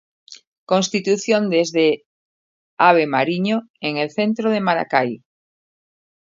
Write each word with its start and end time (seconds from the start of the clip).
Constitución 0.71 1.41
desde 1.55 1.85
la 2.79 2.89
Ave 2.89 3.05
Mariño 3.05 3.69
en 3.81 3.97
el 3.97 4.09
centro 4.09 4.49
de 4.49 4.59
Maracay. 4.59 5.21